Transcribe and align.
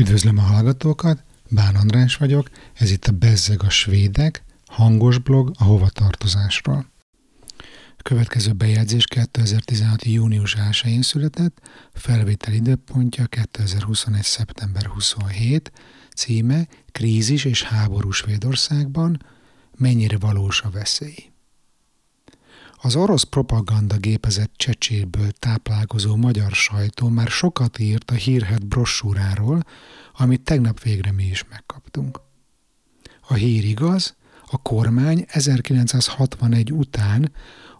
Üdvözlöm 0.00 0.38
a 0.38 0.42
hallgatókat, 0.42 1.22
Bán 1.50 1.74
András 1.74 2.16
vagyok, 2.16 2.50
ez 2.74 2.90
itt 2.90 3.06
a 3.06 3.12
Bezzeg 3.12 3.62
a 3.62 3.70
Svédek, 3.70 4.44
hangos 4.66 5.18
blog 5.18 5.52
a 5.58 5.64
hovatartozásról. 5.64 6.86
A 7.96 8.02
következő 8.02 8.52
bejegyzés 8.52 9.04
2016. 9.04 10.04
június 10.04 10.56
1-én 10.58 11.02
született, 11.02 11.60
felvétel 11.92 12.52
időpontja 12.52 13.26
2021. 13.26 14.22
szeptember 14.22 14.84
27, 14.86 15.72
címe 16.14 16.68
Krízis 16.92 17.44
és 17.44 17.62
háború 17.62 18.10
Svédországban, 18.10 19.22
mennyire 19.76 20.18
valós 20.18 20.62
a 20.62 20.70
veszély. 20.70 21.29
Az 22.82 22.96
orosz 22.96 23.22
propaganda 23.22 23.96
gépezett 23.96 24.52
csecséből 24.56 25.30
táplálkozó 25.30 26.16
magyar 26.16 26.50
sajtó 26.50 27.08
már 27.08 27.28
sokat 27.28 27.78
írt 27.78 28.10
a 28.10 28.14
hírhet 28.14 28.66
brossúráról, 28.66 29.62
amit 30.16 30.42
tegnap 30.42 30.82
végre 30.82 31.12
mi 31.12 31.24
is 31.24 31.44
megkaptunk. 31.50 32.20
A 33.28 33.34
hír 33.34 33.64
igaz, 33.64 34.16
a 34.46 34.62
kormány 34.62 35.24
1961 35.28 36.72
után 36.72 37.32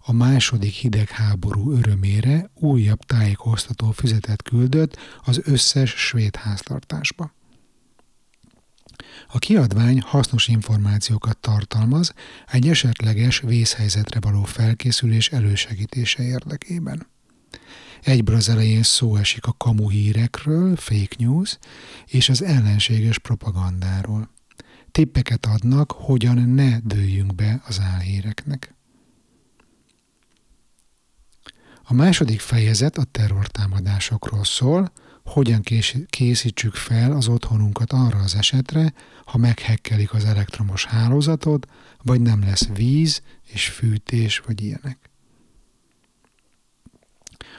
a 0.03 0.13
második 0.13 0.75
hidegháború 0.75 1.73
örömére 1.73 2.51
újabb 2.55 3.01
tájékoztató 3.01 3.91
füzetet 3.91 4.43
küldött 4.43 4.97
az 5.25 5.41
összes 5.45 5.91
svéd 5.91 6.37
háztartásba. 6.37 7.33
A 9.33 9.39
kiadvány 9.39 10.01
hasznos 10.01 10.49
információkat 10.49 11.39
tartalmaz 11.39 12.15
egy 12.47 12.69
esetleges 12.69 13.41
vészhelyzetre 13.41 14.21
való 14.21 14.43
felkészülés 14.43 15.29
elősegítése 15.29 16.23
érdekében. 16.23 17.07
Egyből 18.01 18.37
az 18.37 18.49
elején 18.49 18.83
szó 18.83 19.17
esik 19.17 19.47
a 19.47 19.53
kamu 19.53 19.91
hírekről, 19.91 20.77
fake 20.77 21.17
news, 21.19 21.59
és 22.07 22.29
az 22.29 22.43
ellenséges 22.43 23.19
propagandáról. 23.19 24.31
Tippeket 24.91 25.47
adnak, 25.47 25.93
hogyan 25.93 26.39
ne 26.49 26.79
dőljünk 26.79 27.35
be 27.35 27.63
az 27.67 27.81
álhíreknek. 27.81 28.75
A 31.83 31.95
második 31.95 32.41
fejezet 32.41 32.99
a 32.99 33.05
terrortámadásokról 33.05 34.45
szól, 34.45 34.93
hogyan 35.25 35.63
készítsük 36.09 36.75
fel 36.75 37.13
az 37.13 37.29
otthonunkat 37.29 37.93
arra 37.93 38.19
az 38.19 38.35
esetre, 38.35 38.93
ha 39.25 39.39
meghekkelik 39.39 40.15
az 40.15 40.25
elektromos 40.25 40.85
hálózatot, 40.85 41.67
vagy 42.03 42.21
nem 42.21 42.43
lesz 42.43 42.67
víz 42.67 43.23
és 43.47 43.69
fűtés, 43.69 44.39
vagy 44.39 44.63
ilyenek. 44.63 44.99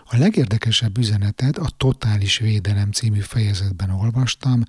A 0.06 0.18
legérdekesebb 0.18 0.98
üzenetet 0.98 1.58
a 1.58 1.70
Totális 1.78 2.38
Védelem 2.38 2.92
című 2.92 3.20
fejezetben 3.20 3.90
olvastam, 3.90 4.64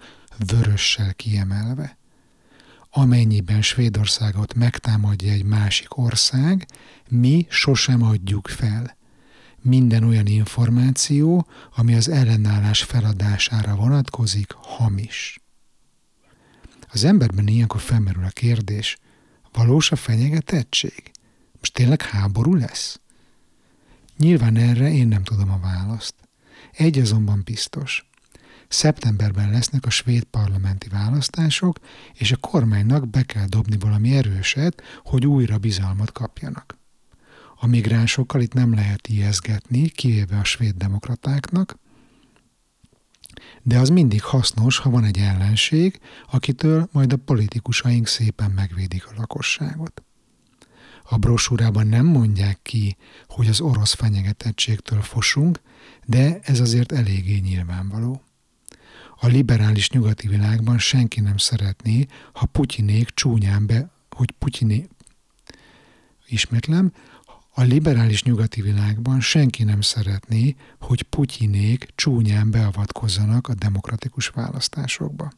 vörössel 0.47 1.15
kiemelve. 1.15 1.97
Amennyiben 2.91 3.63
Svédországot 3.63 4.55
megtámadja 4.55 5.33
egy 5.33 5.45
másik 5.45 5.97
ország, 5.97 6.67
mi 7.09 7.47
sosem 7.49 8.03
adjuk 8.03 8.49
fel– 8.49 8.97
minden 9.63 10.05
olyan 10.05 10.27
információ, 10.27 11.47
ami 11.75 11.95
az 11.95 12.09
ellenállás 12.09 12.83
feladására 12.83 13.75
vonatkozik, 13.75 14.53
hamis. 14.53 15.41
Az 16.93 17.05
emberben 17.05 17.47
ilyenkor 17.47 17.81
felmerül 17.81 18.25
a 18.25 18.29
kérdés, 18.29 18.99
valós 19.53 19.93
a 19.93 19.97
fenyegetettség? 19.97 21.11
Most 21.59 21.73
tényleg 21.73 22.03
háború 22.03 22.55
lesz? 22.55 23.01
Nyilván 24.17 24.57
erre 24.57 24.93
én 24.93 25.09
nem 25.09 25.23
tudom 25.23 25.51
a 25.51 25.59
választ. 25.59 26.15
Egy 26.73 26.99
azonban 26.99 27.43
biztos. 27.45 28.11
Szeptemberben 28.69 29.51
lesznek 29.51 29.87
a 29.87 29.91
svéd 29.91 30.23
parlamenti 30.23 30.89
választások, 30.89 31.79
és 32.13 32.33
a 32.33 32.37
kormánynak 32.37 33.09
be 33.09 33.23
kell 33.23 33.47
dobni 33.47 33.77
valami 33.79 34.17
erőset, 34.17 34.83
hogy 35.05 35.27
újra 35.27 35.59
bizalmat 35.59 36.13
kapjanak. 36.13 36.82
A 37.63 37.67
migránsokkal 37.67 38.41
itt 38.41 38.53
nem 38.53 38.75
lehet 38.75 39.09
ijeszgetni, 39.09 39.89
kivéve 39.89 40.39
a 40.39 40.45
svéd 40.45 40.75
demokratáknak, 40.77 41.79
de 43.63 43.79
az 43.79 43.89
mindig 43.89 44.23
hasznos, 44.23 44.79
ha 44.79 44.91
van 44.91 45.05
egy 45.05 45.19
ellenség, 45.19 46.01
akitől 46.31 46.89
majd 46.93 47.13
a 47.13 47.17
politikusaink 47.17 48.07
szépen 48.07 48.51
megvédik 48.51 49.07
a 49.07 49.13
lakosságot. 49.17 50.03
A 51.03 51.17
brosúrában 51.17 51.87
nem 51.87 52.07
mondják 52.07 52.59
ki, 52.63 52.97
hogy 53.29 53.49
az 53.49 53.61
orosz 53.61 53.95
fenyegetettségtől 53.95 55.03
fosunk, 55.03 55.61
de 56.05 56.41
ez 56.43 56.61
azért 56.61 56.93
eléggé 56.93 57.39
nyilvánvaló. 57.39 58.23
A 59.17 59.27
liberális 59.27 59.91
nyugati 59.91 60.29
világban 60.29 60.79
senki 60.79 61.21
nem 61.21 61.37
szeretné, 61.37 62.07
ha 62.33 62.47
Putyinék 62.47 63.11
csúnyán 63.11 63.67
be, 63.67 63.91
hogy 64.11 64.31
Putyiné, 64.31 64.89
ismétlem, 66.27 66.93
a 67.55 67.63
liberális 67.63 68.23
nyugati 68.23 68.63
világban 68.63 69.21
senki 69.21 69.65
nem 69.65 69.81
szeretné, 69.81 70.57
hogy 70.81 71.03
Putyinék 71.03 71.93
csúnyán 71.95 72.51
beavatkozzanak 72.51 73.49
a 73.49 73.55
demokratikus 73.55 74.29
választásokba. 74.29 75.33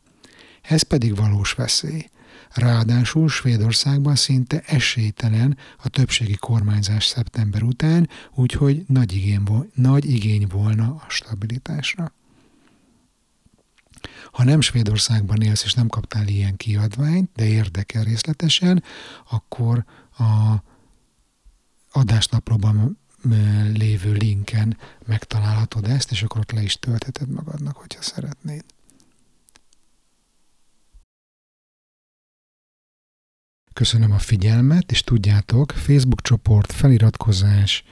Ez 0.63 0.83
pedig 0.83 1.17
valós 1.17 1.53
veszély. 1.53 2.11
Ráadásul 2.51 3.29
Svédországban 3.29 4.15
szinte 4.15 4.63
esélytelen 4.67 5.59
a 5.83 5.89
többségi 5.89 6.37
kormányzás 6.37 7.05
szeptember 7.05 7.63
után, 7.63 8.09
úgyhogy 8.35 8.85
nagy 8.87 9.13
igény, 9.13 9.43
nagy 9.75 10.11
igény 10.11 10.47
volna 10.51 10.85
a 10.85 11.05
stabilitásra. 11.09 12.13
Ha 14.33 14.45
nem 14.45 14.61
Svédországban 14.61 15.43
élsz 15.43 15.65
és 15.65 15.75
nem 15.75 15.89
kaptál 15.89 16.29
ilyen 16.29 16.57
kiadványt, 16.57 17.31
de 17.35 17.47
érdekel 17.47 18.03
részletesen, 18.05 18.83
akkor 19.31 19.85
a 20.19 20.55
adásnaplóban 21.95 22.99
lévő 23.73 24.13
linken 24.13 24.79
megtalálhatod 25.07 25.85
ezt, 25.85 26.11
és 26.11 26.23
akkor 26.23 26.41
ott 26.41 26.53
le 26.53 26.63
is 26.63 26.75
töltheted 26.75 27.29
magadnak, 27.29 27.77
hogyha 27.77 28.03
szeretnéd. 28.03 28.65
Köszönöm 33.73 34.13
a 34.13 34.19
figyelmet, 34.19 34.91
és 34.91 35.01
tudjátok, 35.03 35.71
Facebook 35.73 36.23
csoport, 36.23 36.73
feliratkozás, 36.73 37.85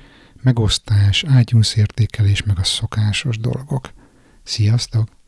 megosztás, 0.42 1.24
iTunes 1.40 1.74
értékelés, 1.74 2.42
meg 2.42 2.58
a 2.58 2.64
szokásos 2.64 3.38
dolgok. 3.38 3.92
Sziasztok! 4.42 5.21